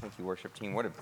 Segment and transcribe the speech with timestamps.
[0.00, 0.74] Thank you, worship team.
[0.74, 0.92] What a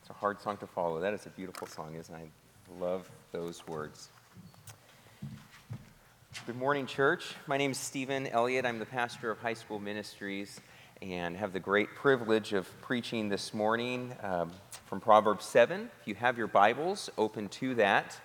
[0.00, 1.00] it's a hard song to follow.
[1.00, 2.20] That is a beautiful song, isn't it?
[2.20, 4.08] I love those words.
[6.46, 7.34] Good morning, church.
[7.48, 8.64] My name is Stephen Elliott.
[8.64, 10.60] I'm the pastor of High School Ministries
[11.00, 14.52] and have the great privilege of preaching this morning um,
[14.86, 15.90] from Proverbs 7.
[16.02, 18.16] If you have your Bibles, open to that.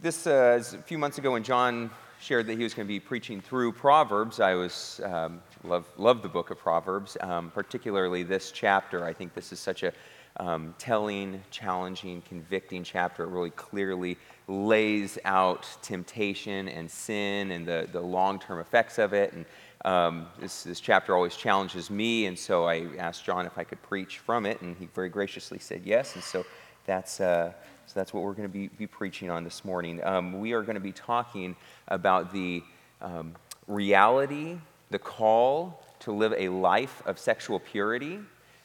[0.00, 1.92] This uh, is a few months ago when John
[2.22, 4.38] shared that he was going to be preaching through Proverbs.
[4.38, 9.04] I was um, love love the book of Proverbs, um, particularly this chapter.
[9.04, 9.92] I think this is such a
[10.36, 13.24] um, telling, challenging, convicting chapter.
[13.24, 19.12] It really clearly lays out temptation and sin and the, the long term effects of
[19.12, 19.32] it.
[19.32, 19.44] And
[19.84, 23.82] um, this, this chapter always challenges me, and so I asked John if I could
[23.82, 26.14] preach from it, and he very graciously said yes.
[26.14, 26.46] And so
[26.86, 27.20] that's.
[27.20, 27.52] Uh,
[27.92, 30.02] so that's what we're going to be, be preaching on this morning.
[30.02, 31.54] Um, we are going to be talking
[31.88, 32.62] about the
[33.02, 33.34] um,
[33.68, 34.56] reality,
[34.88, 38.18] the call to live a life of sexual purity.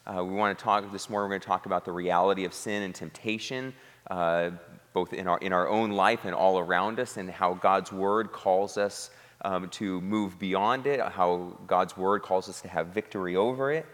[0.05, 2.53] Uh, we want to talk this morning, we're going to talk about the reality of
[2.53, 3.73] sin and temptation,
[4.09, 4.51] uh,
[4.93, 8.31] both in our, in our own life and all around us, and how God's word
[8.31, 9.09] calls us
[9.43, 13.85] um, to move beyond it, how God's word calls us to have victory over it.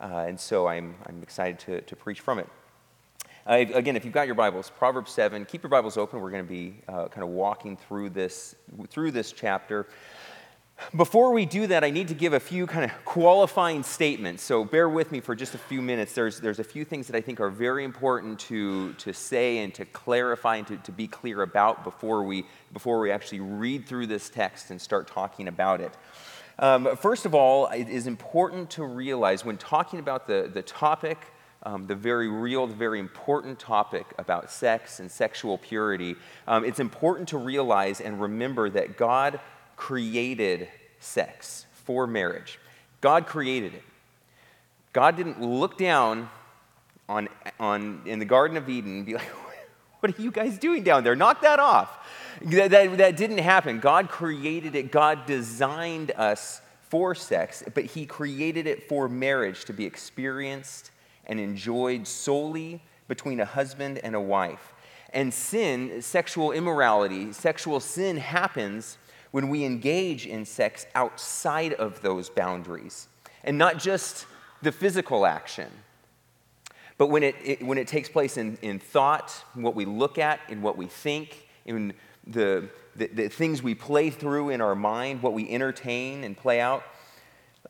[0.00, 2.48] Uh, and so I'm, I'm excited to, to preach from it.
[3.46, 6.20] Uh, again, if you've got your Bibles, Proverbs 7, keep your Bibles open.
[6.20, 8.54] We're going to be uh, kind of walking through this,
[8.90, 9.86] through this chapter.
[10.94, 14.42] Before we do that, I need to give a few kind of qualifying statements.
[14.42, 16.12] So bear with me for just a few minutes.
[16.12, 19.72] There's, there's a few things that I think are very important to, to say and
[19.74, 22.44] to clarify and to, to be clear about before we,
[22.74, 25.92] before we actually read through this text and start talking about it.
[26.58, 31.18] Um, first of all, it is important to realize when talking about the, the topic
[31.62, 36.16] um, the very real, the very important topic about sex and sexual purity,
[36.48, 39.40] um, it's important to realize and remember that God
[39.76, 40.68] created
[41.00, 42.58] sex for marriage.
[43.00, 43.82] God created it.
[44.92, 46.28] God didn't look down
[47.08, 49.28] on, on, in the Garden of Eden and be like,
[50.00, 51.14] What are you guys doing down there?
[51.14, 52.08] Knock that off.
[52.40, 53.80] That, that, that didn't happen.
[53.80, 59.74] God created it, God designed us for sex, but He created it for marriage to
[59.74, 60.90] be experienced
[61.30, 64.74] and enjoyed solely between a husband and a wife.
[65.12, 68.98] And sin, sexual immorality, sexual sin happens
[69.30, 73.06] when we engage in sex outside of those boundaries.
[73.44, 74.26] And not just
[74.60, 75.70] the physical action,
[76.98, 80.18] but when it, it, when it takes place in, in thought, in what we look
[80.18, 81.94] at, in what we think, in
[82.26, 86.60] the, the, the things we play through in our mind, what we entertain and play
[86.60, 86.82] out.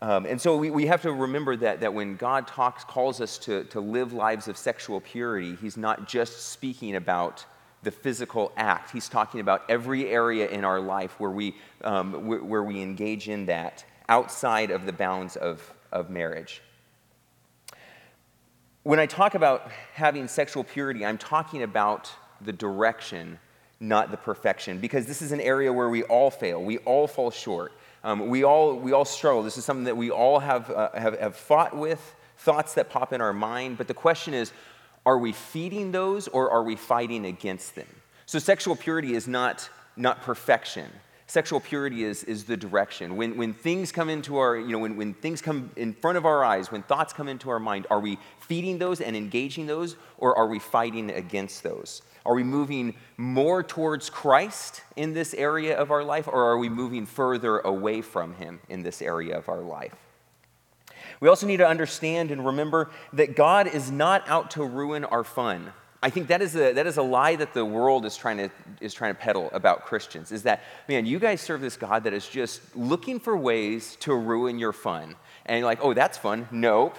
[0.03, 3.37] Um, and so we, we have to remember that, that when God talks, calls us
[3.39, 7.45] to, to live lives of sexual purity, He's not just speaking about
[7.83, 8.93] the physical act.
[8.93, 13.47] He's talking about every area in our life where we, um, where, we engage in
[13.47, 16.63] that outside of the bounds of, of marriage.
[18.83, 23.39] When I talk about having sexual purity, I'm talking about the direction,
[23.79, 26.63] not the perfection, because this is an area where we all fail.
[26.63, 27.73] We all fall short.
[28.03, 29.43] Um, we, all, we all struggle.
[29.43, 33.13] This is something that we all have, uh, have, have fought with, thoughts that pop
[33.13, 33.79] in our mind.
[33.79, 34.53] But the question is
[35.07, 37.87] are we feeding those or are we fighting against them?
[38.27, 40.91] So, sexual purity is not, not perfection.
[41.31, 43.17] Sexual purity is, is the direction.
[43.17, 46.27] When, when things come into our, you know, when, when things come in front of
[46.27, 49.95] our eyes, when thoughts come into our mind, are we feeding those and engaging those,
[50.19, 52.03] or are we fighting against those?
[52.27, 56.69] Are we moving more towards Christ in this area of our life, or are we
[56.69, 59.95] moving further away from Him in this area of our life?
[61.21, 65.23] We also need to understand and remember that God is not out to ruin our
[65.23, 65.75] fun.
[66.03, 68.51] I think that is a, that is a lie that the world is trying, to,
[68.81, 72.15] is trying to peddle about Christians is that, man, you guys serve this God that
[72.15, 75.15] is just looking for ways to ruin your fun.
[75.45, 76.49] And you're like, oh, that's fun.
[76.51, 76.97] Nope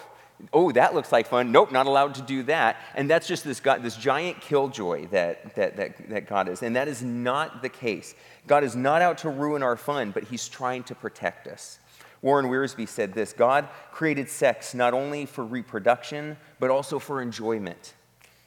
[0.53, 1.51] oh, that looks like fun.
[1.51, 2.77] Nope, not allowed to do that.
[2.95, 6.63] And that's just this, God, this giant killjoy that, that, that, that God is.
[6.63, 8.15] And that is not the case.
[8.47, 11.79] God is not out to ruin our fun, but He's trying to protect us.
[12.21, 17.93] Warren Wiersbe said this God created sex not only for reproduction, but also for enjoyment.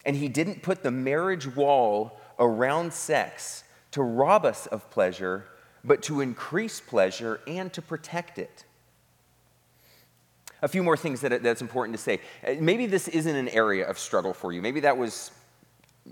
[0.04, 5.46] And He didn't put the marriage wall around sex to rob us of pleasure,
[5.84, 8.64] but to increase pleasure and to protect it
[10.64, 12.20] a few more things that, that's important to say.
[12.46, 14.62] Uh, maybe this isn't an area of struggle for you.
[14.62, 15.30] Maybe that was,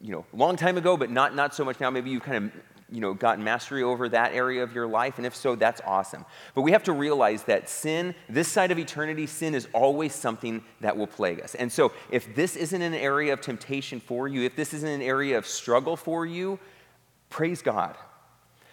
[0.03, 1.89] you know, a long time ago, but not, not so much now.
[1.91, 2.53] Maybe you've kind of
[2.93, 6.25] you know, gotten mastery over that area of your life, and if so, that's awesome.
[6.55, 10.63] But we have to realize that sin, this side of eternity, sin is always something
[10.81, 11.55] that will plague us.
[11.55, 15.03] And so, if this isn't an area of temptation for you, if this isn't an
[15.03, 16.59] area of struggle for you,
[17.31, 17.97] praise God.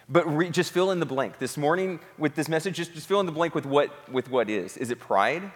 [0.10, 1.38] But re- just fill in the blank.
[1.38, 4.50] This morning with this message, just, just fill in the blank with what, with what
[4.50, 4.76] is.
[4.76, 5.52] Is it pride?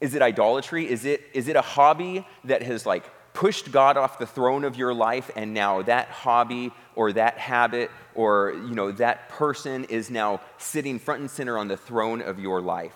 [0.00, 0.90] Is it idolatry?
[0.90, 3.04] Is it, is it a hobby that has like
[3.40, 7.90] pushed God off the throne of your life and now that hobby or that habit
[8.14, 12.38] or you know that person is now sitting front and center on the throne of
[12.38, 12.92] your life?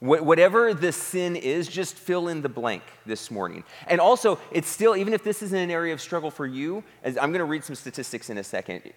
[0.00, 3.64] Whatever the sin is, just fill in the blank this morning.
[3.86, 7.16] And also, it's still, even if this isn't an area of struggle for you, as
[7.16, 8.92] I'm going to read some statistics in a second,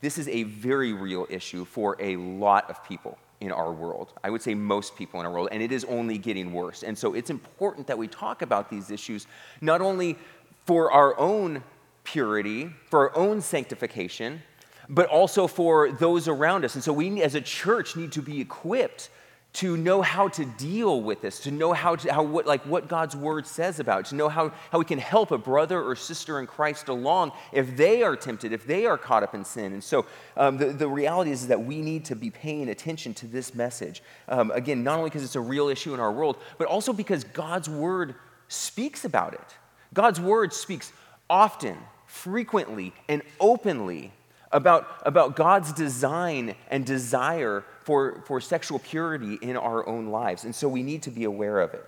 [0.00, 4.12] this is a very real issue for a lot of people in our world.
[4.24, 6.82] I would say most people in our world, and it is only getting worse.
[6.82, 9.26] And so it's important that we talk about these issues,
[9.60, 10.16] not only
[10.64, 11.62] for our own
[12.04, 14.42] purity, for our own sanctification,
[14.88, 16.74] but also for those around us.
[16.74, 19.10] And so we, as a church, need to be equipped
[19.56, 22.88] to know how to deal with this, to know how to, how, what, like what
[22.88, 25.96] God's word says about it, to know how, how we can help a brother or
[25.96, 29.72] sister in Christ along if they are tempted, if they are caught up in sin.
[29.72, 30.04] And so
[30.36, 34.02] um, the, the reality is, that we need to be paying attention to this message.
[34.28, 37.24] Um, again, not only because it's a real issue in our world, but also because
[37.24, 38.14] God's word
[38.48, 39.56] speaks about it.
[39.94, 40.92] God's word speaks
[41.30, 44.12] often, frequently, and openly
[44.52, 50.44] about, about God's design and desire for, for sexual purity in our own lives.
[50.44, 51.86] And so we need to be aware of it.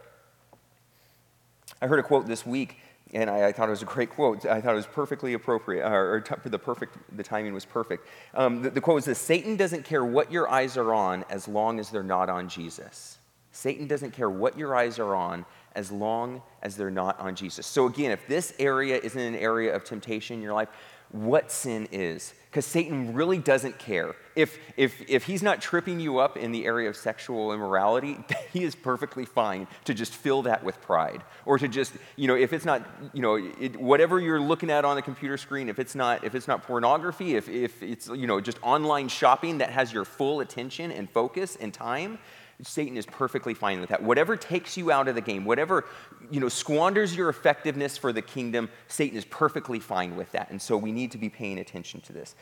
[1.83, 2.77] I heard a quote this week,
[3.13, 4.47] and I, I thought it was a great quote.
[4.47, 8.07] I thought it was perfectly appropriate, or, or t- the, perfect, the timing was perfect.
[8.35, 11.49] Um, the, the quote was this Satan doesn't care what your eyes are on as
[11.49, 13.19] long as they're not on Jesus.
[13.51, 17.67] Satan doesn't care what your eyes are on as long as they're not on Jesus.
[17.67, 20.69] So, again, if this area isn't an area of temptation in your life,
[21.11, 24.15] what sin is because Satan really doesn't care.
[24.35, 28.19] If, if, if he's not tripping you up in the area of sexual immorality,
[28.53, 31.23] he is perfectly fine to just fill that with pride.
[31.45, 34.85] Or to just, you know, if it's not, you know, it, whatever you're looking at
[34.85, 38.27] on the computer screen, if it's not, if it's not pornography, if, if it's, you
[38.27, 42.19] know, just online shopping that has your full attention and focus and time,
[42.63, 44.03] Satan is perfectly fine with that.
[44.03, 45.85] Whatever takes you out of the game, whatever
[46.31, 50.51] you know squanders your effectiveness for the kingdom, Satan is perfectly fine with that.
[50.51, 52.35] And so we need to be paying attention to this.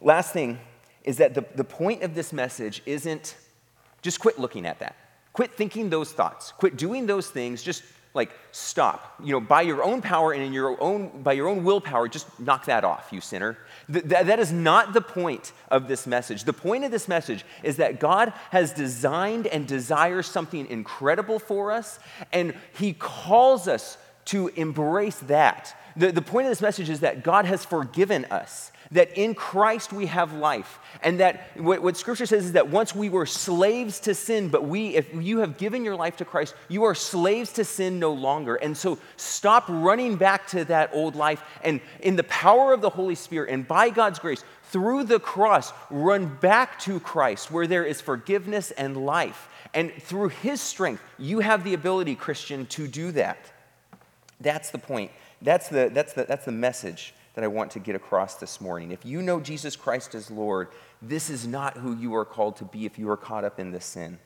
[0.00, 0.58] Last thing
[1.04, 3.36] is that the, the point of this message isn't
[4.00, 4.96] just quit looking at that.
[5.32, 6.52] Quit thinking those thoughts.
[6.52, 7.62] Quit doing those things.
[7.62, 7.82] Just
[8.14, 9.14] like stop.
[9.22, 12.26] You know by your own power and in your own by your own willpower just
[12.40, 13.58] knock that off you sinner.
[13.92, 16.44] Th- that is not the point of this message.
[16.44, 21.70] The point of this message is that god has designed and desires something incredible for
[21.72, 21.98] us
[22.32, 25.74] and he calls us to embrace that.
[25.96, 29.92] The, the point of this message is that god has forgiven us that in Christ
[29.92, 30.78] we have life.
[31.02, 34.64] And that what, what, Scripture says is that once we were slaves to sin, but
[34.64, 38.12] we, if you have given your life to Christ, you are slaves to sin no
[38.12, 38.56] longer.
[38.56, 42.90] And so stop running back to that old life and in the power of the
[42.90, 47.84] Holy Spirit and by God's grace, through the cross, run back to Christ where there
[47.84, 49.48] is forgiveness and life.
[49.74, 53.38] And through His strength, you have the ability, Christian, to do that.
[54.40, 55.10] That's the point.
[55.40, 58.90] That's the, that's the, that's the message that I want to get across this morning.
[58.90, 60.70] If you know Jesus Christ as Lord,
[61.00, 63.70] this is not who you are called to be if you are caught up in
[63.70, 64.18] this sin.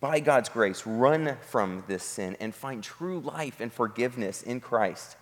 [0.00, 5.16] By God's grace, run from this sin and find true life and forgiveness in Christ.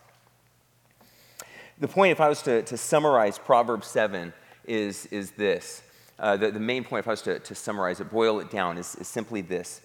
[1.78, 4.32] The point, if I was to, to summarize Proverbs 7,
[4.64, 5.82] is, is this.
[6.18, 8.78] Uh, the, the main point, if I was to, to summarize it, boil it down,
[8.78, 9.82] is, is simply this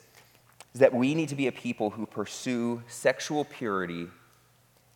[0.73, 4.07] is that we need to be a people who pursue sexual purity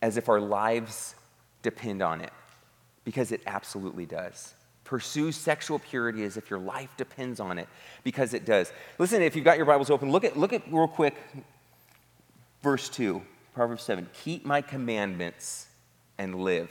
[0.02, 1.16] as if our lives
[1.62, 2.32] depend on it
[3.04, 4.54] because it absolutely does.
[4.84, 7.68] Pursue sexual purity as if your life depends on it
[8.04, 8.72] because it does.
[9.00, 11.16] Listen, if you've got your Bibles open, look at, look at real quick
[12.62, 13.22] verse 2,
[13.54, 14.10] Proverbs 7.
[14.24, 15.68] Keep my commandments
[16.18, 16.70] and live.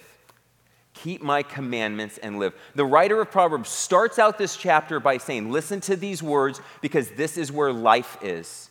[0.94, 2.54] Keep my commandments and live.
[2.74, 7.10] The writer of Proverbs starts out this chapter by saying, Listen to these words because
[7.12, 8.68] this is where life is.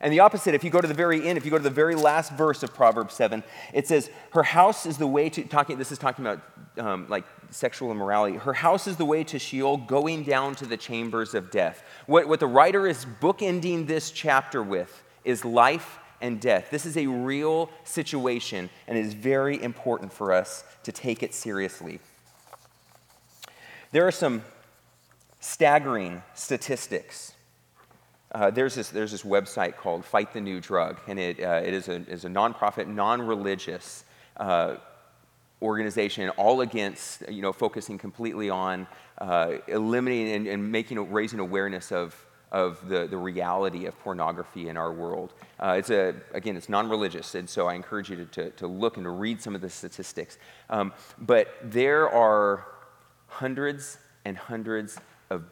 [0.00, 1.70] And the opposite, if you go to the very end, if you go to the
[1.70, 5.78] very last verse of Proverbs 7, it says, Her house is the way to, talking,
[5.78, 6.42] this is talking about
[6.78, 8.36] um, like sexual immorality.
[8.36, 11.82] Her house is the way to Sheol, going down to the chambers of death.
[12.06, 16.68] What, what the writer is bookending this chapter with is life and death.
[16.70, 21.34] This is a real situation, and it is very important for us to take it
[21.34, 22.00] seriously.
[23.90, 24.42] There are some
[25.40, 27.32] staggering statistics
[28.34, 31.74] uh, there's, this, there's this website called Fight the New Drug, and it, uh, it
[31.74, 34.04] is, a, is a nonprofit, non religious
[34.38, 34.76] uh,
[35.62, 38.86] organization, all against, you know, focusing completely on
[39.18, 42.14] uh, eliminating and, and, making, raising awareness of,
[42.50, 45.32] of the, the reality of pornography in our world.
[45.60, 48.66] Uh, it's a, again, it's non religious, and so I encourage you to, to, to,
[48.66, 50.38] look and to read some of the statistics.
[50.68, 52.66] Um, but there are
[53.28, 54.98] hundreds and hundreds
[55.30, 55.44] of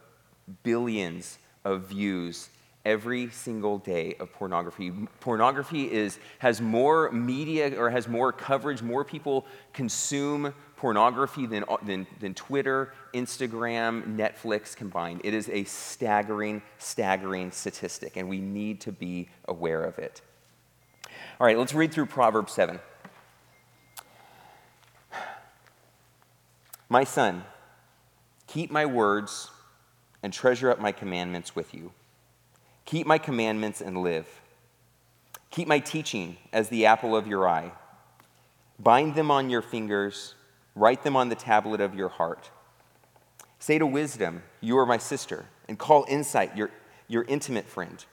[0.62, 2.50] billions of views
[2.84, 4.90] every single day of pornography.
[5.20, 11.76] Pornography is, has more media or has more coverage, more people consume pornography than, uh,
[11.82, 15.20] than, than Twitter, Instagram, Netflix combined.
[15.24, 20.22] It is a staggering, staggering statistic, and we need to be aware of it.
[21.38, 22.80] All right, let's read through Proverbs 7.
[26.88, 27.44] My son,
[28.46, 29.50] keep my words
[30.22, 31.92] and treasure up my commandments with you.
[32.90, 34.26] Keep my commandments and live.
[35.52, 37.70] Keep my teaching as the apple of your eye.
[38.80, 40.34] Bind them on your fingers,
[40.74, 42.50] write them on the tablet of your heart.
[43.60, 46.72] Say to wisdom, You are my sister, and call insight your,
[47.06, 48.04] your intimate friend,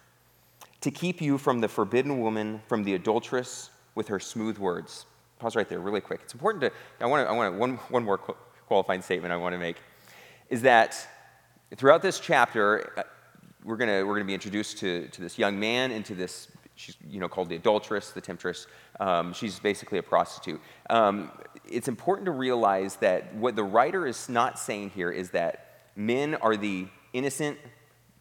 [0.81, 5.07] to keep you from the forbidden woman, from the adulteress with her smooth words.
[5.39, 6.19] Pause right there, really quick.
[6.24, 9.38] It's important to, I want to, I want to, one, one more qualifying statement I
[9.38, 9.77] want to make
[10.51, 10.96] is that
[11.75, 12.93] throughout this chapter,
[13.64, 16.96] we're going we're gonna be introduced to, to this young man and to this, she's
[17.08, 18.68] you know, called the adulteress, the temptress.
[19.00, 20.62] Um, she's basically a prostitute.
[20.90, 21.32] Um,
[21.70, 26.36] it's important to realize that what the writer is not saying here is that men
[26.36, 27.58] are the innocent,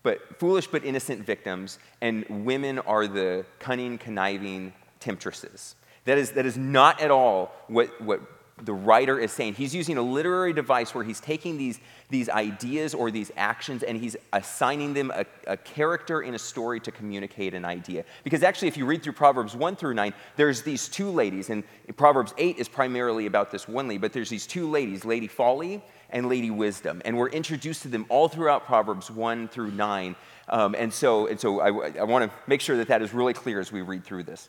[0.02, 5.74] but foolish but innocent victims, and women are the cunning, conniving temptresses.
[6.04, 8.20] That is, that is not at all what, what
[8.62, 9.54] the writer is saying.
[9.54, 13.98] He's using a literary device where he's taking these, these ideas or these actions and
[13.98, 18.04] he's assigning them a, a, character in a story to communicate an idea.
[18.24, 21.64] Because actually, if you read through Proverbs 1 through 9, there's these two ladies, and
[21.96, 25.82] Proverbs 8 is primarily about this one lady, but there's these two ladies, Lady Folly
[26.08, 27.02] and Lady Wisdom.
[27.04, 30.16] And we're introduced to them all throughout Proverbs 1 through 9.
[30.48, 33.34] Um, and so, and so I, I want to make sure that that is really
[33.34, 34.48] clear as we read through this.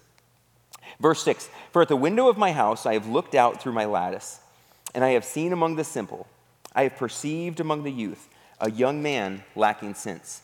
[1.00, 3.86] Verse 6 For at the window of my house I have looked out through my
[3.86, 4.40] lattice,
[4.96, 6.28] and I have seen among the simple,
[6.74, 10.42] I have perceived among the youth, a young man lacking sense.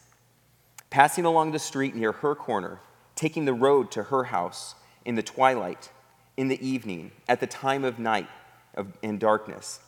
[0.90, 2.80] Passing along the street near her corner,
[3.16, 5.90] taking the road to her house in the twilight,
[6.38, 8.28] in the evening, at the time of night
[8.76, 9.80] of, in darkness.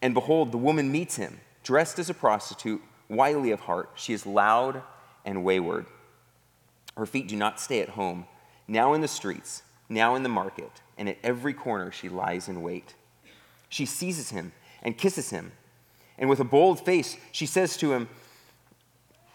[0.00, 3.90] And behold, the woman meets him, dressed as a prostitute, wily of heart.
[3.94, 4.82] She is loud
[5.24, 5.86] and wayward.
[6.96, 8.26] Her feet do not stay at home.
[8.68, 9.62] Now in the streets,
[9.92, 12.94] now in the market, and at every corner she lies in wait.
[13.68, 15.52] She seizes him and kisses him.
[16.18, 18.08] And with a bold face, she says to him,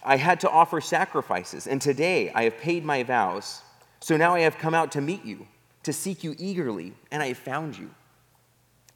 [0.03, 3.61] I had to offer sacrifices, and today I have paid my vows.
[3.99, 5.47] So now I have come out to meet you,
[5.83, 7.89] to seek you eagerly, and I have found you.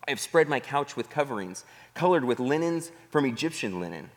[0.08, 4.10] I have spread my couch with coverings, colored with linens from Egyptian linen.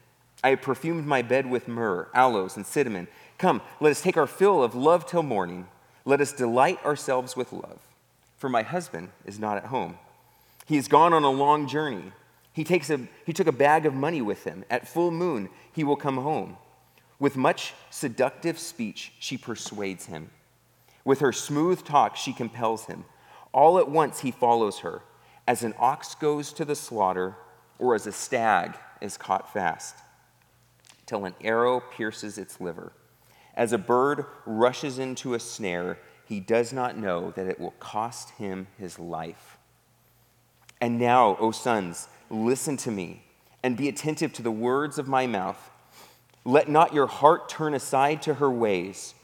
[0.43, 3.09] I have perfumed my bed with myrrh, aloes, and cinnamon.
[3.39, 5.67] Come, let us take our fill of love till morning.
[6.05, 7.81] Let us delight ourselves with love,
[8.37, 9.99] for my husband is not at home.
[10.67, 12.13] He has gone on a long journey.
[12.53, 14.65] He, takes a, he took a bag of money with him.
[14.71, 16.57] At full moon, he will come home.
[17.19, 20.31] With much seductive speech, she persuades him.
[21.05, 23.05] With her smooth talk, she compels him.
[23.53, 25.03] All at once, he follows her,
[25.47, 27.37] as an ox goes to the slaughter,
[27.79, 29.97] or as a stag is caught fast,
[31.07, 32.93] till an arrow pierces its liver.
[33.55, 38.31] As a bird rushes into a snare, he does not know that it will cost
[38.31, 39.59] him his life.
[40.81, 43.23] And now, O sons, listen to me
[43.63, 45.71] and be attentive to the words of my mouth.
[46.45, 49.15] Let not your heart turn aside to her ways.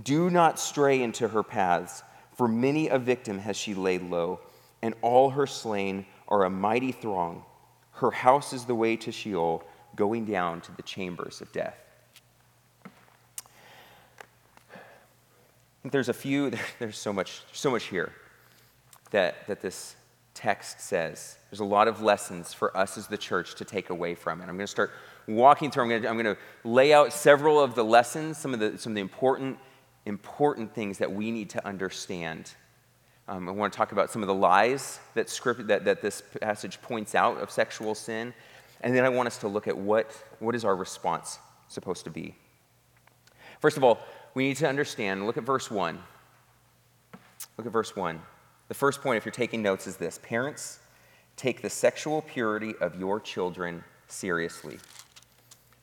[0.00, 2.02] Do not stray into her paths,
[2.36, 4.40] for many a victim has she laid low,
[4.82, 7.44] and all her slain are a mighty throng.
[7.92, 9.64] Her house is the way to Sheol,
[9.96, 11.87] going down to the chambers of death.
[15.84, 18.12] There's a few, there's so much, so much here
[19.10, 19.96] that, that this
[20.34, 21.36] text says.
[21.50, 24.44] There's a lot of lessons for us as the church to take away from it.
[24.44, 24.92] I'm going to start
[25.26, 28.54] walking through, I'm going to, I'm going to lay out several of the lessons, some
[28.54, 29.58] of the, some of the important,
[30.06, 32.52] important things that we need to understand.
[33.26, 36.22] Um, I want to talk about some of the lies that, script, that, that this
[36.40, 38.32] passage points out of sexual sin.
[38.80, 42.10] And then I want us to look at what, what is our response supposed to
[42.10, 42.34] be.
[43.60, 43.98] First of all,
[44.38, 45.26] we need to understand.
[45.26, 45.98] Look at verse 1.
[47.56, 48.22] Look at verse 1.
[48.68, 50.78] The first point, if you're taking notes, is this Parents,
[51.34, 54.78] take the sexual purity of your children seriously.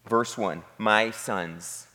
[0.08, 1.88] Verse 1 My sons,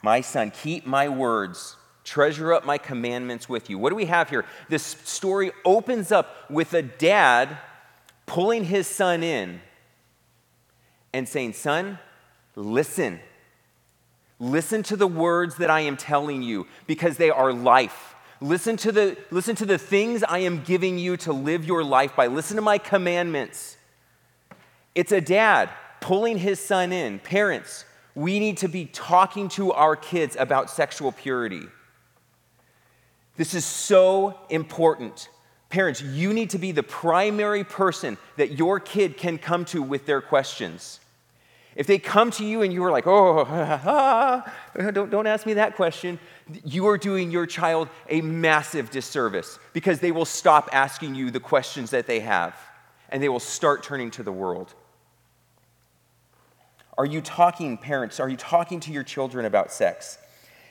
[0.00, 3.76] my son, keep my words, treasure up my commandments with you.
[3.76, 4.46] What do we have here?
[4.70, 7.58] This story opens up with a dad
[8.24, 9.60] pulling his son in
[11.12, 11.98] and saying, Son,
[12.56, 13.20] listen.
[14.40, 18.14] Listen to the words that I am telling you because they are life.
[18.40, 22.16] Listen to the, listen to the things I am giving you to live your life
[22.16, 22.26] by.
[22.26, 23.76] Listen to my commandments.
[24.94, 25.68] It's a dad
[26.00, 27.18] pulling his son in.
[27.18, 31.62] Parents, we need to be talking to our kids about sexual purity.
[33.36, 35.28] This is so important.
[35.68, 40.06] Parents, you need to be the primary person that your kid can come to with
[40.06, 40.98] their questions.
[41.76, 44.42] If they come to you and you are like, oh,
[44.92, 46.18] don't, don't ask me that question,
[46.64, 51.40] you are doing your child a massive disservice because they will stop asking you the
[51.40, 52.56] questions that they have
[53.08, 54.74] and they will start turning to the world.
[56.98, 60.18] Are you talking, parents, are you talking to your children about sex?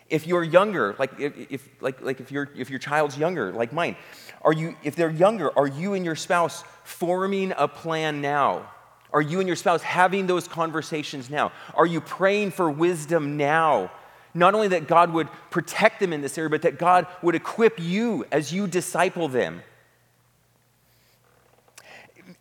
[0.09, 3.71] If you're younger, like if, if, like, like if, your if your child's younger, like
[3.71, 3.95] mine,
[4.41, 8.69] are you, if they're younger, are you and your spouse forming a plan now?
[9.11, 11.51] Are you and your spouse having those conversations now?
[11.73, 13.91] Are you praying for wisdom now?
[14.33, 17.79] Not only that God would protect them in this area, but that God would equip
[17.79, 19.63] you as you disciple them.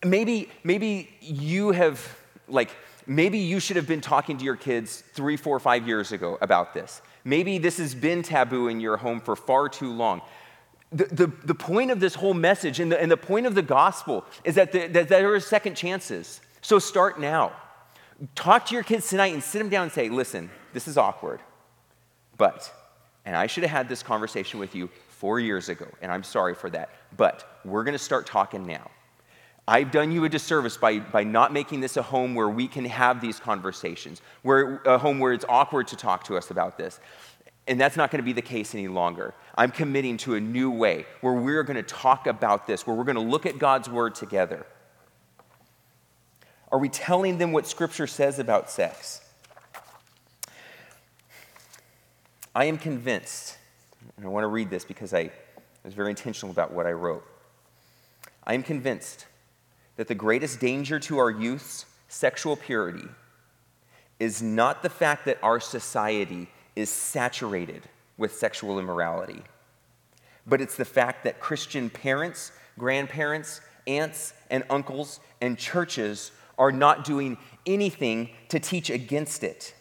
[0.05, 2.07] Maybe, maybe you have,
[2.47, 2.71] like,
[3.07, 6.75] maybe you should have been talking to your kids three, four, five years ago about
[6.75, 7.01] this.
[7.25, 10.21] Maybe this has been taboo in your home for far too long.
[10.93, 13.63] The, the, the point of this whole message and the, and the point of the
[13.63, 16.41] gospel is that, the, that there are second chances.
[16.69, 17.53] So start now.
[18.35, 21.41] Talk to your kids tonight and sit them down and say, listen, this is awkward,
[22.37, 22.71] but,
[23.25, 26.55] and I should have had this conversation with you four years ago, and I'm sorry
[26.55, 28.91] for that, but we're gonna start talking now.
[29.67, 32.85] I've done you a disservice by, by not making this a home where we can
[32.85, 37.01] have these conversations, where, a home where it's awkward to talk to us about this.
[37.67, 39.33] And that's not going to be the case any longer.
[39.57, 43.05] I'm committing to a new way where we're going to talk about this, where we're
[43.05, 44.67] going to look at God's word together.
[46.71, 49.23] Are we telling them what Scripture says about sex?
[52.55, 53.57] I am convinced,
[54.17, 55.31] and I want to read this because I
[55.85, 57.25] was very intentional about what I wrote.
[58.45, 59.27] I am convinced
[59.97, 63.07] that the greatest danger to our youth's sexual purity
[64.19, 67.83] is not the fact that our society is saturated
[68.17, 69.43] with sexual immorality.
[70.47, 77.05] But it's the fact that Christian parents, grandparents, aunts, and uncles, and churches are not
[77.05, 79.75] doing anything to teach against it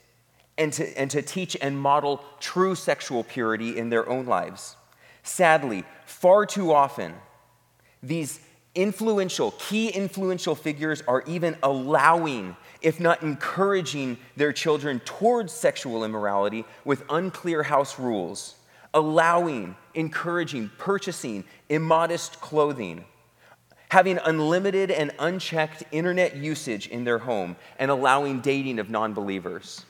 [0.58, 4.76] and to, and to teach and model true sexual purity in their own lives.
[5.24, 7.14] Sadly, far too often,
[8.02, 8.40] these
[8.76, 16.64] influential, key influential figures are even allowing, if not encouraging, their children towards sexual immorality
[16.86, 18.56] with unclear house rules,
[18.94, 23.04] allowing, encouraging, purchasing immodest clothing,
[23.90, 29.86] having unlimited and unchecked internet usage in their home, and allowing dating of non believers.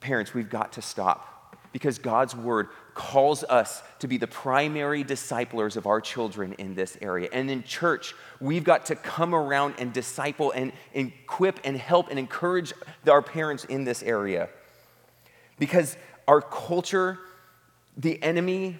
[0.00, 5.76] Parents, we've got to stop because God's word calls us to be the primary disciplers
[5.76, 7.28] of our children in this area.
[7.32, 12.18] And in church, we've got to come around and disciple and equip and help and
[12.18, 12.72] encourage
[13.08, 14.48] our parents in this area.
[15.58, 17.18] Because our culture,
[17.96, 18.78] the enemy,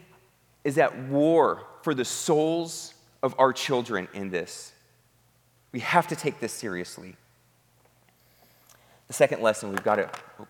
[0.64, 4.72] is at war for the souls of our children in this.
[5.72, 7.16] We have to take this seriously.
[9.08, 10.46] The second lesson we've got to, oh,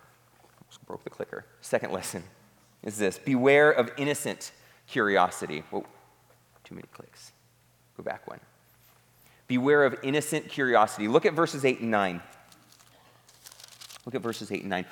[0.87, 1.45] broke the clicker.
[1.61, 2.23] Second lesson
[2.83, 4.51] is this Beware of innocent
[4.87, 5.63] curiosity.
[5.69, 5.85] Whoa,
[6.63, 7.31] too many clicks.
[7.97, 8.39] Go back one.
[9.47, 11.07] Beware of innocent curiosity.
[11.07, 12.21] Look at verses 8 and 9.
[14.05, 14.85] Look at verses 8 and 9.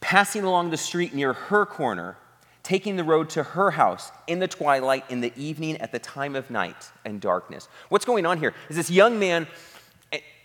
[0.00, 2.16] Passing along the street near her corner,
[2.64, 6.34] taking the road to her house in the twilight, in the evening, at the time
[6.34, 7.68] of night and darkness.
[7.90, 9.46] What's going on here is this young man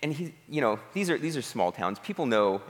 [0.01, 1.99] and he, you know, these are, these are small towns.
[1.99, 2.61] People know,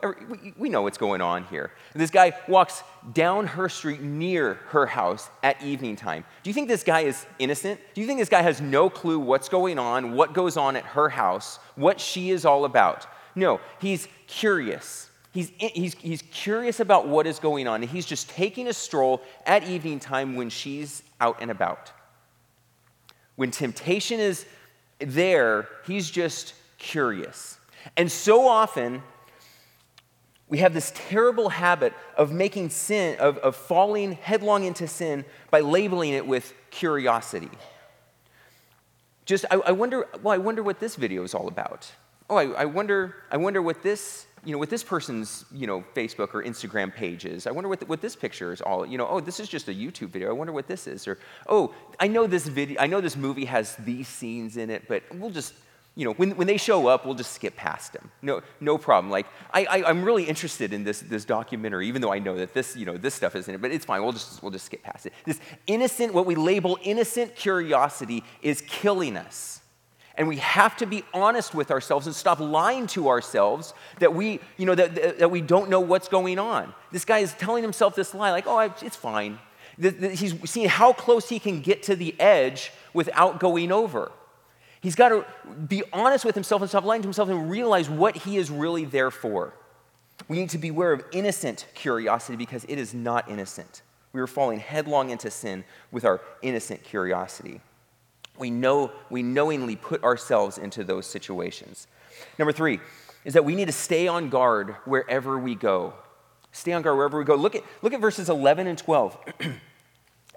[0.57, 1.71] we, know what's going on here.
[1.93, 2.83] This guy walks
[3.13, 6.25] down her street near her house at evening time.
[6.43, 7.79] Do you think this guy is innocent?
[7.93, 10.83] Do you think this guy has no clue what's going on, what goes on at
[10.85, 13.05] her house, what she is all about?
[13.35, 15.08] No, he's curious.
[15.31, 19.63] He's, he's, he's curious about what is going on, he's just taking a stroll at
[19.67, 21.91] evening time when she's out and about.
[23.35, 24.45] When temptation is
[24.99, 27.57] there, he's just curious.
[27.95, 29.01] And so often,
[30.49, 35.59] we have this terrible habit of making sin, of, of falling headlong into sin by
[35.59, 37.51] labeling it with curiosity.
[39.25, 41.91] Just, I, I wonder, well, I wonder what this video is all about.
[42.31, 45.83] Oh, I, I, wonder, I wonder what this, you know, with this person's, you know,
[45.95, 47.47] Facebook or Instagram pages.
[47.47, 49.67] I wonder what, the, what this picture is all, you know, oh, this is just
[49.67, 50.29] a YouTube video.
[50.29, 51.07] I wonder what this is.
[51.07, 54.87] Or, oh, I know this video, I know this movie has these scenes in it,
[54.87, 55.53] but we'll just,
[55.95, 58.09] you know, when, when they show up, we'll just skip past them.
[58.21, 59.11] No, no problem.
[59.11, 62.53] Like, I, I, am really interested in this, this documentary, even though I know that
[62.53, 64.01] this, you know, this stuff isn't it, but it's fine.
[64.01, 65.13] We'll just, we'll just skip past it.
[65.25, 69.58] This innocent, what we label innocent curiosity is killing us.
[70.19, 74.41] And we have to be honest with ourselves and stop lying to ourselves that we,
[74.57, 76.73] you know, that, that we don't know what's going on.
[76.91, 79.39] This guy is telling himself this lie, like, oh, it's fine.
[79.79, 84.11] He's seeing how close he can get to the edge without going over.
[84.81, 85.25] He's got to
[85.67, 88.83] be honest with himself and stop lying to himself and realize what he is really
[88.83, 89.53] there for.
[90.27, 93.83] We need to beware of innocent curiosity because it is not innocent.
[94.11, 97.61] We are falling headlong into sin with our innocent curiosity.
[98.39, 101.87] We know we knowingly put ourselves into those situations.
[102.37, 102.79] Number three
[103.25, 105.93] is that we need to stay on guard wherever we go.
[106.51, 107.35] Stay on guard wherever we go.
[107.35, 109.17] Look at, look at verses 11 and 12.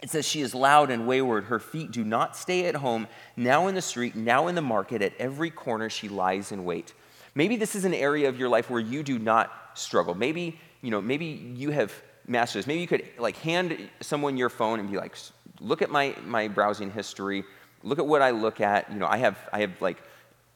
[0.03, 1.45] it says, She is loud and wayward.
[1.45, 3.07] Her feet do not stay at home.
[3.37, 6.93] Now in the street, now in the market, at every corner she lies in wait.
[7.35, 10.15] Maybe this is an area of your life where you do not struggle.
[10.15, 11.93] Maybe, you know, maybe you have
[12.27, 12.67] mastered this.
[12.67, 15.17] Maybe you could like hand someone your phone and be like,
[15.61, 17.45] look at my, my browsing history
[17.83, 18.93] look at what I look at.
[18.93, 20.03] You know, I have, I have like,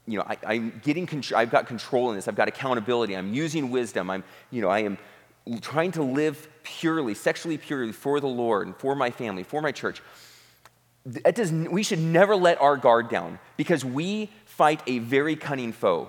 [0.07, 2.29] you know, I, am getting, control, I've got control in this.
[2.29, 3.17] I've got accountability.
[3.17, 4.09] I'm using wisdom.
[4.09, 4.99] I'm, you know, I am
[5.61, 9.73] trying to live purely, sexually purely for the Lord and for my family, for my
[9.73, 10.03] church.
[11.05, 15.73] That does, we should never let our guard down because we fight a very cunning
[15.73, 16.09] foe.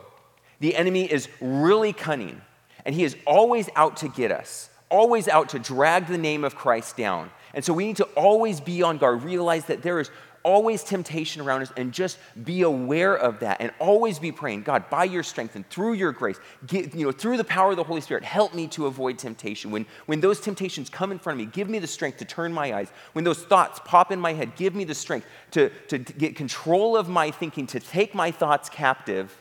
[0.59, 2.41] The enemy is really cunning,
[2.83, 6.55] and he is always out to get us, always out to drag the name of
[6.55, 7.29] Christ down.
[7.53, 10.09] And so we need to always be on guard, realize that there is
[10.47, 14.89] always temptation around us and just be aware of that and always be praying god
[14.89, 16.39] by your strength and through your grace
[16.71, 19.71] you know through the power of the holy spirit help me to avoid temptation.
[19.71, 22.53] When when those temptations come in front of me give me the strength to turn
[22.53, 22.89] my eyes.
[23.13, 26.35] When those thoughts pop in my head give me the strength to, to, to get
[26.35, 29.35] control of my thinking to take my thoughts captive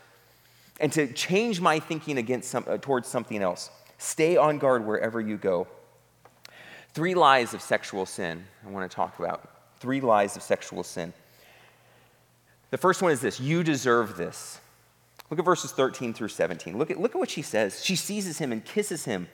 [0.81, 3.71] and to change my thinking against some, uh, towards something else.
[3.99, 5.66] Stay on guard wherever you go.
[6.92, 9.56] Three lies of sexual sin i want to talk about
[9.87, 11.12] Three lies of sexual sin.
[12.72, 14.59] The first one is this you deserve this.
[15.31, 16.77] Look at verses 13 through 17.
[16.77, 17.85] Look at, look at what she says.
[17.85, 19.29] She seizes him and kisses him.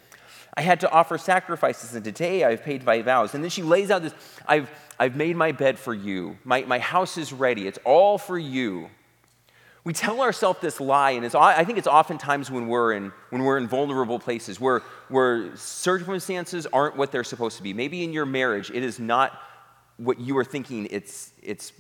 [0.55, 3.35] I had to offer sacrifices, and today I've paid my vows.
[3.35, 4.13] And then she lays out this
[4.47, 6.37] I've, I've made my bed for you.
[6.45, 7.67] My, my house is ready.
[7.67, 8.91] It's all for you.
[9.85, 13.57] We tell ourselves this lie, and I think it's oftentimes when we're in, when we're
[13.57, 17.73] in vulnerable places where, where circumstances aren't what they're supposed to be.
[17.73, 19.41] Maybe in your marriage, it is not
[20.03, 21.73] what you were thinking it's, it's,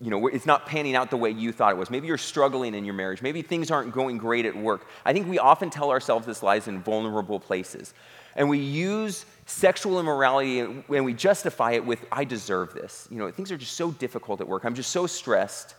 [0.00, 1.88] you know, it's not panning out the way you thought it was.
[1.88, 3.22] Maybe you're struggling in your marriage.
[3.22, 4.86] Maybe things aren't going great at work.
[5.04, 7.94] I think we often tell ourselves this lies in vulnerable places.
[8.34, 13.06] And we use sexual immorality and we justify it with, I deserve this.
[13.10, 14.64] You know, things are just so difficult at work.
[14.64, 15.74] I'm just so stressed.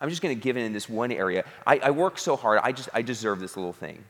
[0.00, 1.44] I'm just going to give in in this one area.
[1.66, 2.60] I, I work so hard.
[2.62, 4.04] I just, I deserve this little thing.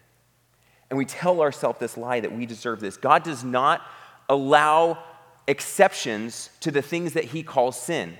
[0.91, 2.97] And we tell ourselves this lie that we deserve this.
[2.97, 3.83] God does not
[4.29, 4.99] allow
[5.49, 8.17] exceptions to the things that he calls sin.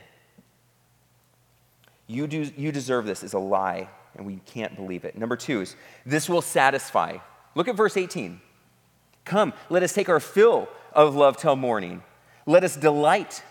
[2.09, 5.17] You, do, you deserve this is a lie, and we can't believe it.
[5.17, 7.19] Number two is this will satisfy.
[7.55, 8.41] Look at verse 18.
[9.27, 12.03] Come, let us take our fill of love till morning.
[12.47, 13.43] Let us delight.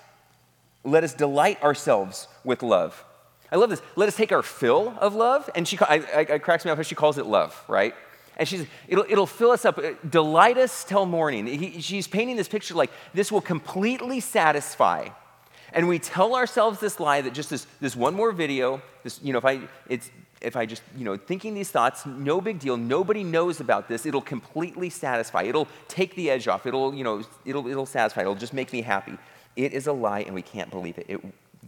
[0.84, 3.06] Let us delight ourselves with love.
[3.52, 3.82] I love this.
[3.96, 5.50] Let us take our fill of love.
[5.56, 7.94] And she, I, I, I cracks me up how she calls it love, right?
[8.38, 11.48] And she's, it'll, it'll fill us up, uh, delight us till morning.
[11.48, 15.10] He, she's painting this picture like this will completely satisfy.
[15.74, 19.34] And we tell ourselves this lie that just this, this one more video, this, you
[19.34, 22.78] know, if I, it's, if I just, you know, thinking these thoughts, no big deal,
[22.78, 25.44] nobody knows about this, it'll completely satisfy.
[25.44, 26.66] It'll take the edge off.
[26.66, 28.22] It'll, you know, it'll, it'll satisfy.
[28.22, 29.18] It'll just make me happy.
[29.56, 31.08] It is a lie and we can't believe it.
[31.10, 31.20] It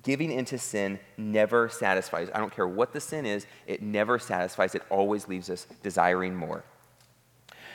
[0.04, 2.30] giving into sin never satisfies.
[2.34, 4.76] I don't care what the sin is, it never satisfies.
[4.76, 6.64] It always leaves us desiring more.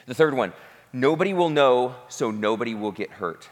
[0.06, 0.52] The third one
[0.92, 3.50] nobody will know, so nobody will get hurt.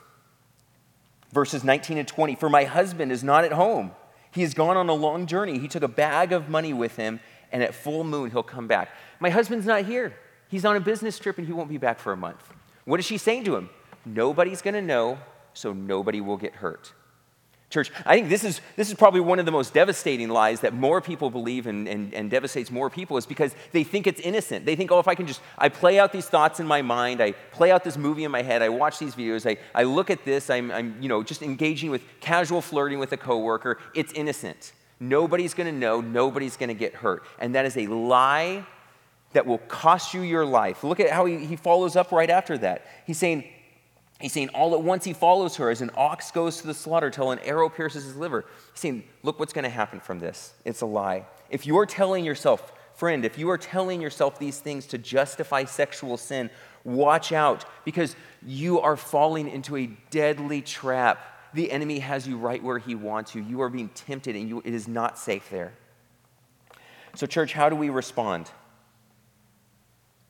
[1.33, 3.93] Verses 19 and 20 For my husband is not at home.
[4.31, 5.59] He has gone on a long journey.
[5.59, 8.91] He took a bag of money with him, and at full moon he'll come back.
[9.21, 10.15] My husband's not here.
[10.49, 12.53] He's on a business trip and he won't be back for a month.
[12.85, 13.71] What is she saying to him?
[14.05, 15.19] Nobody's going to know,
[15.55, 16.93] so nobody will get hurt.
[17.73, 20.75] Church, I think this is, this is probably one of the most devastating lies that
[20.75, 24.67] more people believe and, and, and devastates more people is because they think it's innocent.
[24.67, 27.23] They think, oh, if I can just, I play out these thoughts in my mind,
[27.23, 30.11] I play out this movie in my head, I watch these videos, I, I look
[30.11, 34.13] at this, I'm, I'm you know, just engaging with casual flirting with a coworker, it's
[34.13, 34.73] innocent.
[35.01, 37.25] Nobody's gonna know, nobody's gonna get hurt.
[37.41, 38.67] And that is a lie
[39.33, 40.85] that will cost you your life.
[40.85, 42.87] Look at how he, he follows up right after that.
[43.07, 43.45] He's saying,
[44.23, 47.11] He's saying, all at once he follows her as an ox goes to the slaughter
[47.11, 48.45] till an arrow pierces his liver.
[48.73, 50.55] He's saying, look what's going to happen from this.
[50.65, 51.27] It's a lie.
[51.51, 56.17] If you're telling yourself, friend, if you are telling yourself these things to justify sexual
[56.17, 56.51] sin,
[56.85, 58.15] watch out because
[58.47, 61.51] you are falling into a deadly trap.
[61.53, 63.43] The enemy has you right where he wants you.
[63.43, 65.73] You are being tempted and you, it is not safe there.
[67.17, 68.53] So, church, how do we respond?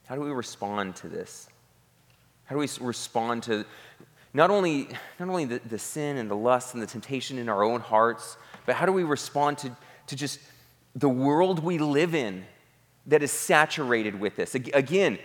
[0.07, 1.46] How do we respond to this?
[2.52, 3.64] How do we respond to
[4.34, 4.86] not only,
[5.18, 8.36] not only the, the sin and the lust and the temptation in our own hearts,
[8.66, 9.74] but how do we respond to,
[10.08, 10.38] to just
[10.94, 12.44] the world we live in
[13.06, 14.54] that is saturated with this?
[14.54, 15.18] Again,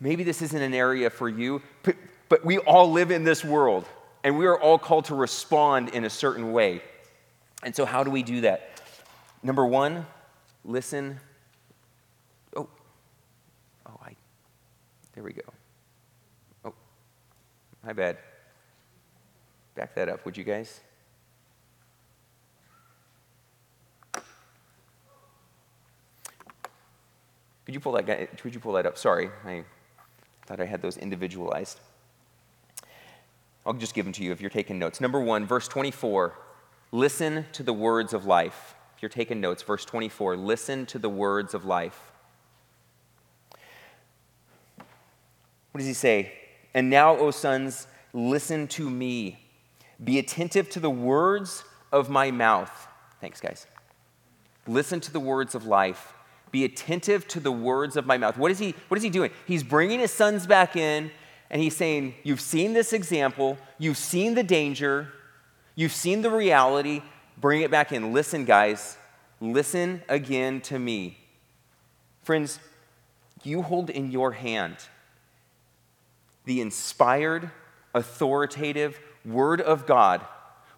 [0.00, 1.94] maybe this isn't an area for you, but,
[2.28, 3.84] but we all live in this world
[4.24, 6.82] and we are all called to respond in a certain way.
[7.62, 8.82] And so, how do we do that?
[9.40, 10.04] Number one,
[10.64, 11.20] listen.
[12.56, 12.66] Oh,
[13.86, 14.16] oh, I,
[15.14, 15.42] there we go.
[17.86, 18.18] My bad.
[19.76, 20.80] Back that up, would you guys?
[27.64, 28.98] Could you pull that guy, could you pull that up?
[28.98, 29.62] Sorry, I
[30.46, 31.78] thought I had those individualized.
[33.64, 35.00] I'll just give them to you if you're taking notes.
[35.00, 36.36] Number one, verse 24,
[36.90, 38.74] listen to the words of life.
[38.96, 42.10] If you're taking notes, verse 24, listen to the words of life.
[45.70, 46.32] What does he say?
[46.76, 49.40] And now, O sons, listen to me.
[50.04, 52.86] Be attentive to the words of my mouth.
[53.18, 53.66] Thanks, guys.
[54.66, 56.12] Listen to the words of life.
[56.50, 58.36] Be attentive to the words of my mouth.
[58.36, 59.30] What is he, what is he doing?
[59.46, 61.10] He's bringing his sons back in
[61.48, 65.10] and he's saying, You've seen this example, you've seen the danger,
[65.76, 67.00] you've seen the reality.
[67.38, 68.12] Bring it back in.
[68.12, 68.98] Listen, guys,
[69.40, 71.16] listen again to me.
[72.22, 72.60] Friends,
[73.44, 74.76] you hold in your hand
[76.46, 77.50] the inspired,
[77.94, 80.22] authoritative, Word of God,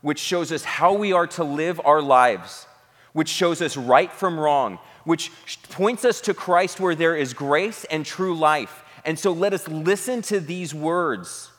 [0.00, 2.66] which shows us how we are to live our lives,
[3.12, 5.30] which shows us right from wrong, which
[5.70, 8.82] points us to Christ where there is grace and true life.
[9.04, 11.50] And so let us listen to these words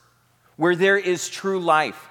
[0.55, 2.09] where there is true life.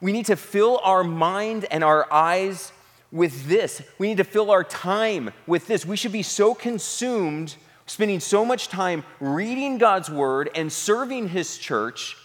[0.00, 2.72] We need to fill our mind and our eyes
[3.12, 3.82] with this.
[3.98, 5.84] We need to fill our time with this.
[5.84, 7.56] We should be so consumed,
[7.90, 12.16] spending so much time reading God's word and serving His church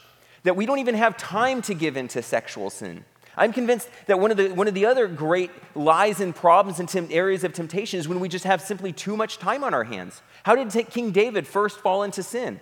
[0.43, 3.04] that we don't even have time to give into sexual sin.
[3.36, 7.12] I'm convinced that one of the, one of the other great lies and problems and
[7.12, 10.21] areas of temptation is when we just have simply too much time on our hands.
[10.43, 12.60] How did King David first fall into sin?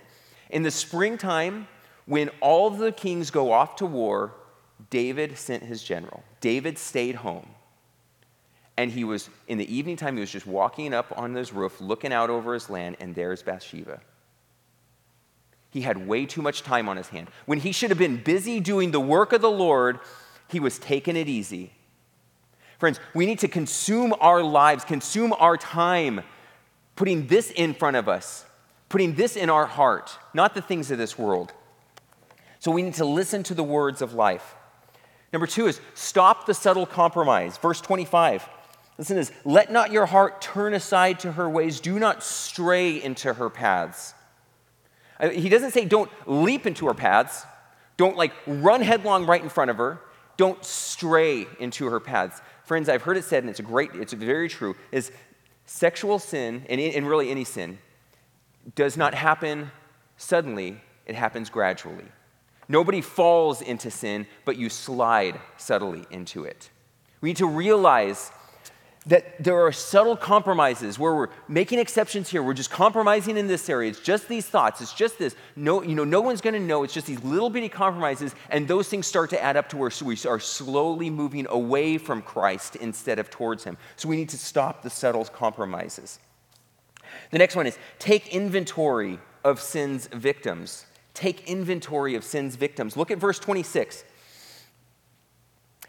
[0.49, 1.67] In the springtime,
[2.05, 4.33] when all the kings go off to war,
[4.89, 6.23] David sent his general.
[6.39, 7.52] David stayed home.
[8.77, 11.79] And he was, in the evening time, he was just walking up on his roof,
[11.79, 13.99] looking out over his land, and there's Bathsheba.
[15.69, 17.29] He had way too much time on his hand.
[17.45, 19.99] When he should have been busy doing the work of the Lord,
[20.47, 21.73] he was taking it easy.
[22.79, 26.21] Friends, we need to consume our lives, consume our time,
[26.95, 28.45] putting this in front of us,
[28.89, 31.53] putting this in our heart, not the things of this world.
[32.59, 34.55] So we need to listen to the words of life.
[35.31, 37.57] Number two is stop the subtle compromise.
[37.57, 38.47] Verse 25.
[38.97, 39.31] Listen to this.
[39.43, 41.79] Let not your heart turn aside to her ways.
[41.79, 44.13] Do not stray into her paths.
[45.19, 47.45] Uh, he doesn't say don't leap into her paths,
[47.97, 49.99] don't like run headlong right in front of her,
[50.37, 52.41] don't stray into her paths.
[52.65, 55.11] Friends, I've heard it said, and it's a great, it's very true, is
[55.65, 57.77] sexual sin, and, and really any sin,
[58.75, 59.71] does not happen
[60.17, 62.05] suddenly, it happens gradually.
[62.67, 66.69] Nobody falls into sin, but you slide subtly into it.
[67.21, 68.31] We need to realize
[69.05, 72.41] that there are subtle compromises where we're making exceptions here.
[72.41, 73.89] We're just compromising in this area.
[73.89, 74.79] It's just these thoughts.
[74.81, 75.35] It's just this.
[75.55, 76.83] No, you know, no one's going to know.
[76.83, 79.91] It's just these little bitty compromises, and those things start to add up to where
[80.03, 83.77] we are slowly moving away from Christ instead of towards Him.
[83.97, 86.19] So we need to stop the subtle compromises.
[87.31, 90.85] The next one is take inventory of sin's victims.
[91.13, 92.97] Take inventory of sin's victims.
[92.97, 94.03] Look at verse 26.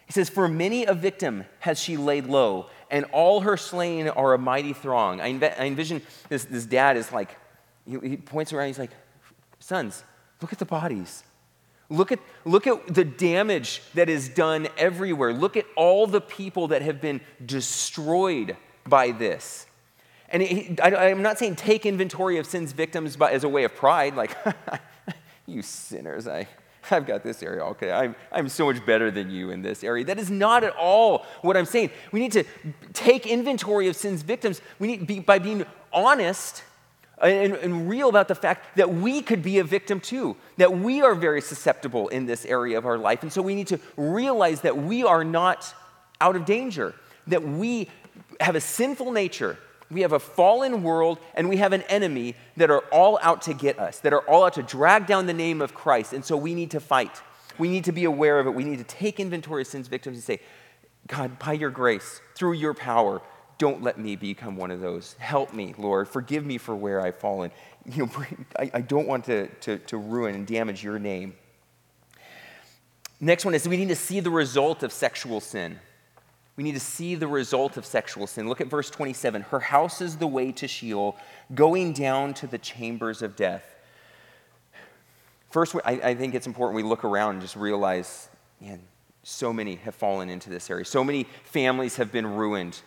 [0.07, 4.35] He says, For many a victim has she laid low, and all her slain are
[4.35, 5.21] a mighty throng.
[5.21, 7.37] I, env- I envision this, this dad is like,
[7.85, 8.93] he, he points around, he's like,
[9.59, 10.05] Sons,
[10.41, 11.25] look at the bodies.
[11.89, 15.33] Look at, look at the damage that is done everywhere.
[15.33, 19.67] Look at all the people that have been destroyed by this.
[20.29, 23.75] And he, I, am not saying take inventory of sin's victims as a way of
[23.75, 24.37] pride, like,
[25.47, 26.47] you sinners, I,
[26.91, 30.05] I've got this area, okay, I'm, I'm so much better than you in this area.
[30.05, 31.91] That is not at all what I'm saying.
[32.13, 32.45] We need to
[32.93, 34.61] take inventory of sin's victims.
[34.79, 36.65] We need be, by being honest
[37.23, 41.01] and, and, real about the fact that we could be a victim too, that we
[41.01, 43.23] are very susceptible in this area of our life.
[43.23, 45.73] And so we need to realize that we are not
[46.21, 46.93] out of danger,
[47.29, 47.89] that we
[48.41, 49.57] have a sinful nature
[49.95, 53.55] we have a fallen world and we have an enemy that are all out to
[53.55, 56.13] get us, that are all out to drag down the name of Christ.
[56.13, 57.23] And so we need to fight.
[57.59, 58.51] We need to be aware of it.
[58.51, 60.41] We need to take inventory of sin's victims and say,
[61.07, 63.23] God, by your grace, through your power,
[63.57, 65.15] don't let me become one of those.
[65.19, 66.09] Help me, Lord.
[66.09, 67.51] Forgive me for where I've fallen.
[67.87, 68.25] You know,
[68.59, 71.35] I, I don't want to, to, to ruin and damage your name.
[73.21, 75.79] Next one is we need to see the result of sexual sin.
[76.57, 78.49] We need to see the result of sexual sin.
[78.49, 79.43] Look at verse 27.
[79.43, 81.17] Her house is the way to Sheol,
[81.55, 83.65] going down to the chambers of death.
[85.51, 88.29] First, I, I think it's important we look around and just realize,
[88.61, 88.81] man,
[89.25, 90.85] so many have fallen into this area.
[90.85, 92.81] So many families have been ruined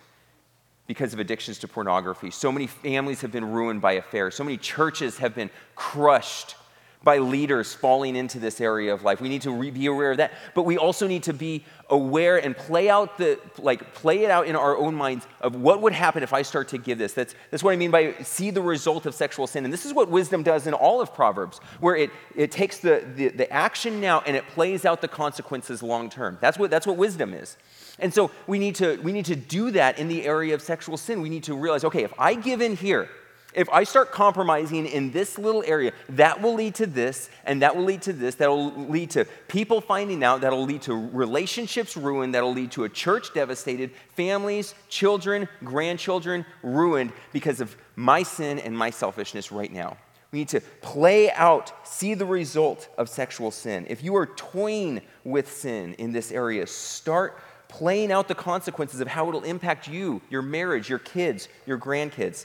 [0.86, 2.30] because of addictions to pornography.
[2.30, 4.34] So many families have been ruined by affairs.
[4.34, 6.56] So many churches have been crushed
[7.04, 9.20] by leaders falling into this area of life.
[9.20, 12.36] We need to re- be aware of that, but we also need to be aware
[12.36, 15.92] and play out the like play it out in our own minds of what would
[15.92, 17.12] happen if I start to give this.
[17.12, 19.64] That's that's what I mean by see the result of sexual sin.
[19.64, 23.04] And this is what wisdom does in all of Proverbs, where it it takes the
[23.14, 26.36] the, the action now and it plays out the consequences long term.
[26.40, 27.56] That's what that's what wisdom is.
[28.00, 30.96] And so we need to we need to do that in the area of sexual
[30.96, 31.22] sin.
[31.22, 33.08] We need to realize, okay, if I give in here,
[33.54, 37.74] if I start compromising in this little area, that will lead to this, and that
[37.74, 41.96] will lead to this, that will lead to people finding out, that'll lead to relationships
[41.96, 48.58] ruined, that'll lead to a church devastated, families, children, grandchildren ruined because of my sin
[48.58, 49.96] and my selfishness right now.
[50.30, 53.86] We need to play out, see the result of sexual sin.
[53.88, 59.08] If you are toying with sin in this area, start playing out the consequences of
[59.08, 62.44] how it'll impact you, your marriage, your kids, your grandkids.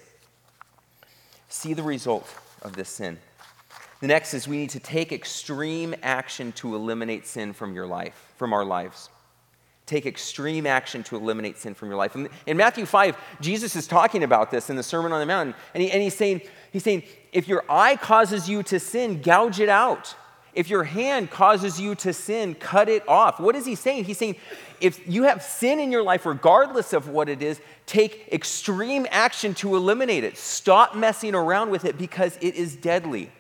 [1.54, 2.28] See the result
[2.64, 3.20] of this sin.
[4.02, 8.34] The next is we need to take extreme action to eliminate sin from your life,
[8.38, 9.12] from our lives.
[9.86, 12.16] Take extreme action to eliminate sin from your life.
[12.16, 15.56] And in Matthew 5, Jesus is talking about this in the Sermon on the Mount,
[15.76, 19.60] and, he, and he's, saying, he's saying, if your eye causes you to sin, gouge
[19.60, 20.16] it out.
[20.56, 23.40] If your hand causes you to sin, cut it off.
[23.40, 24.06] What is he saying?
[24.06, 24.38] He's saying,
[24.84, 29.54] if you have sin in your life, regardless of what it is, take extreme action
[29.56, 30.38] to eliminate it.
[30.38, 33.32] Stop messing around with it because it is deadly.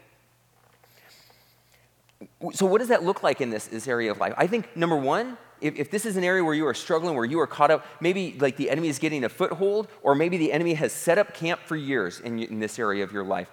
[2.53, 4.33] So, what does that look like in this, this area of life?
[4.37, 7.25] I think number one, if, if, this is an area where you are struggling, where
[7.25, 10.53] you are caught up, maybe like the enemy is getting a foothold, or maybe the
[10.53, 13.49] enemy has set up camp for years in, in this area of your life.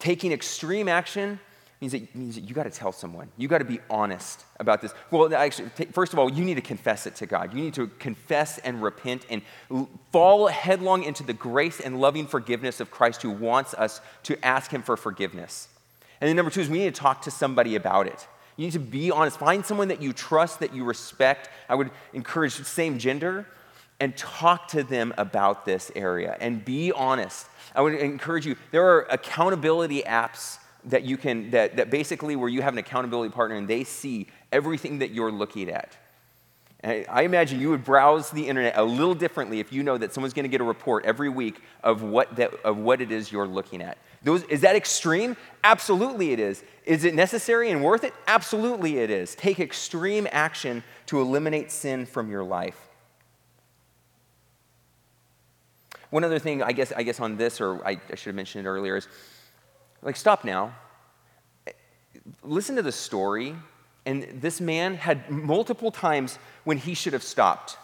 [0.00, 1.38] Taking extreme action
[1.82, 3.28] means that, means that you got to tell someone.
[3.36, 4.94] You got to be honest about this.
[5.10, 7.52] Well, actually, first of all, you need to confess it to God.
[7.52, 9.42] You need to confess and repent and
[10.12, 14.70] fall headlong into the grace and loving forgiveness of Christ who wants us to ask
[14.70, 15.68] Him for forgiveness.
[16.20, 18.28] And then number two is we need to talk to somebody about it.
[18.56, 19.40] You need to be honest.
[19.40, 21.50] Find someone that you trust, that you respect.
[21.68, 23.44] I would encourage same gender
[23.98, 27.48] and talk to them about this area and be honest.
[27.74, 32.48] I would encourage you, there are accountability apps that you can, that, that basically where
[32.48, 35.96] you have an accountability partner and they see everything that you're looking at.
[36.80, 40.12] And I imagine you would browse the internet a little differently if you know that
[40.12, 43.30] someone's going to get a report every week of what, that, of what it is
[43.30, 43.98] you're looking at.
[44.24, 45.36] Those, is that extreme?
[45.62, 46.64] Absolutely it is.
[46.84, 48.12] Is it necessary and worth it?
[48.26, 49.34] Absolutely it is.
[49.36, 52.88] Take extreme action to eliminate sin from your life.
[56.10, 58.66] One other thing, I guess, I guess on this, or I, I should have mentioned
[58.66, 59.08] it earlier, is
[60.02, 60.74] like, stop now.
[62.42, 63.54] Listen to the story.
[64.04, 67.76] And this man had multiple times when he should have stopped.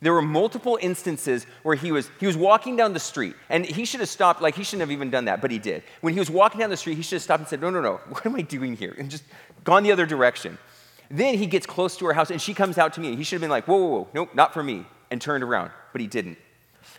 [0.00, 3.84] There were multiple instances where he was, he was walking down the street, and he
[3.84, 5.82] should have stopped, like he shouldn't have even done that, but he did.
[6.02, 7.80] When he was walking down the street, he should have stopped and said, No, no,
[7.80, 8.94] no, what am I doing here?
[8.98, 9.24] And just
[9.64, 10.58] gone the other direction.
[11.10, 13.36] Then he gets close to her house, and she comes out to me, he should
[13.36, 16.06] have been like, Whoa, whoa, whoa, nope, not for me, and turned around, but he
[16.06, 16.36] didn't.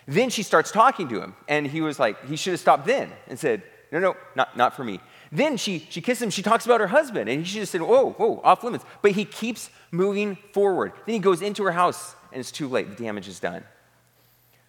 [0.08, 3.12] Then she starts talking to him, and he was like, He should have stopped then
[3.28, 5.00] and said, no, no, not, not for me.
[5.32, 6.30] Then she, she kisses him.
[6.30, 8.86] She talks about her husband, and he just said, whoa, whoa, off limits.
[9.02, 10.94] But he keeps moving forward.
[11.06, 12.90] Then he goes into her house, and it's too late.
[12.90, 13.64] The damage is done.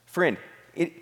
[0.07, 0.37] Friend,
[0.74, 0.92] it,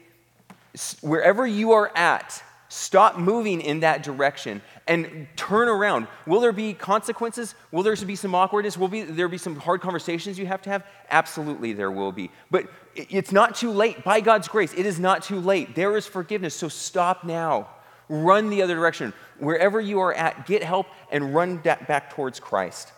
[1.00, 6.06] wherever you are at, stop moving in that direction and turn around.
[6.26, 7.54] Will there be consequences?
[7.72, 8.76] Will there be some awkwardness?
[8.76, 10.84] Will be, there be some hard conversations you have to have?
[11.10, 12.30] Absolutely, there will be.
[12.50, 14.04] But it's not too late.
[14.04, 15.74] By God's grace, it is not too late.
[15.74, 17.68] There is forgiveness, so stop now.
[18.08, 19.12] Run the other direction.
[19.38, 22.92] Wherever you are at, get help and run back towards Christ.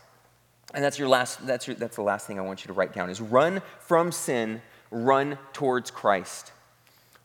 [0.75, 2.93] And that's your last, that's, your, that's the last thing I want you to write
[2.93, 6.53] down is run from sin, run towards Christ.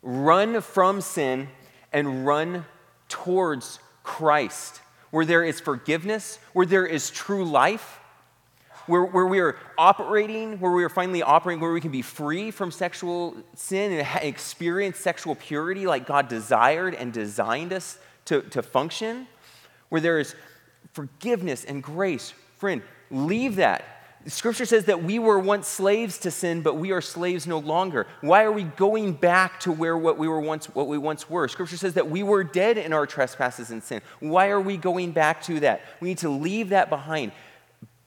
[0.02, 1.50] Run from sin
[1.92, 2.66] and run
[3.10, 4.82] towards Christ,
[5.12, 8.00] where there is forgiveness, where there is true life,
[8.88, 12.52] where, where we are operating, where we are finally operating, where we can be free
[12.52, 18.62] from sexual sin and experience sexual purity like God desired and designed us to, to
[18.62, 19.28] function,
[19.90, 20.36] where there is
[20.94, 22.34] forgiveness and grace.
[22.58, 23.84] Friend, leave that.
[24.26, 28.08] Scripture says that we were once slaves to sin, but we are slaves no longer.
[28.22, 31.50] Why are we going back to where what we were once what we once were?
[31.50, 34.02] Scripture says that we were dead in our trespasses and sin.
[34.22, 35.82] Why are we going back to that?
[36.00, 37.34] We need to leave that behind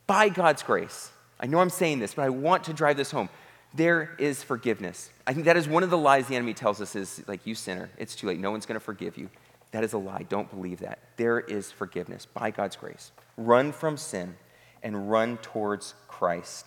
[0.07, 1.11] by God's grace.
[1.39, 3.29] I know I'm saying this, but I want to drive this home.
[3.75, 5.11] There is forgiveness.
[5.27, 7.55] I think that is one of the lies the enemy tells us is like you
[7.55, 8.41] sinner, it's too late.
[8.41, 9.29] No one's going to forgive you.
[9.73, 10.25] That is a lie.
[10.29, 10.99] Don't believe that.
[11.17, 13.13] There is forgiveness by God's grace.
[13.37, 14.37] Run from sin
[14.83, 16.67] and run towards Christ.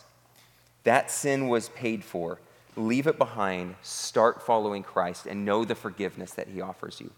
[0.83, 2.39] That sin was paid for.
[2.75, 7.09] Leave it behind, start following Christ, and know the forgiveness that He offers you.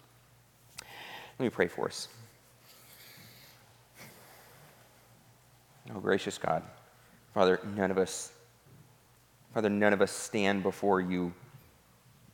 [1.37, 2.07] Let me pray for us.
[5.93, 6.63] Oh, gracious God,
[7.33, 8.31] Father, none of us,
[9.53, 11.33] Father, none of us stand before you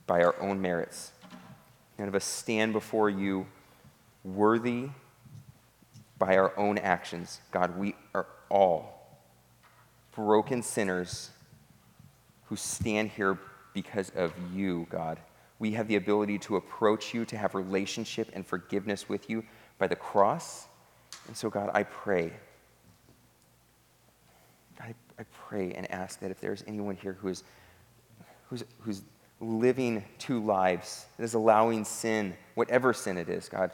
[0.05, 1.11] by our own merits.
[1.97, 3.47] None of us stand before you
[4.23, 4.89] worthy
[6.19, 7.41] by our own actions.
[7.51, 9.17] God, we are all
[10.13, 11.31] broken sinners
[12.45, 13.39] who stand here
[13.73, 15.19] because of you, God.
[15.57, 19.43] We have the ability to approach you, to have relationship and forgiveness with you
[19.79, 20.67] by the cross.
[21.27, 22.33] And so, God, I pray.
[25.19, 27.43] I, pray and ask that if there's anyone here who is,
[28.49, 29.01] who's, who's
[29.39, 33.71] living two lives, that is allowing sin, whatever sin it is, God,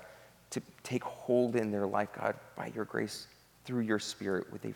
[0.51, 3.27] to take hold in their life, God, by your grace,
[3.65, 4.73] through your spirit, would they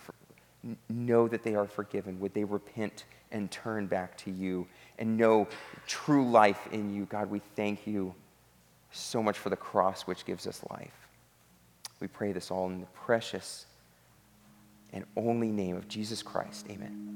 [0.90, 2.20] know that they are forgiven?
[2.20, 5.48] Would they repent and turn back to you and know
[5.86, 7.06] true life in you?
[7.06, 8.14] God, we thank you
[8.92, 11.08] so much for the cross which gives us life.
[12.00, 13.66] We pray this all in the precious
[14.98, 16.66] and only name of Jesus Christ.
[16.70, 17.08] Amen.